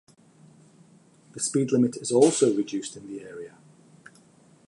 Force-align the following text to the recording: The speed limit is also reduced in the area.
The 1.33 1.39
speed 1.39 1.71
limit 1.71 1.95
is 1.97 2.11
also 2.11 2.51
reduced 2.51 2.97
in 2.97 3.05
the 3.05 3.21
area. 3.21 3.59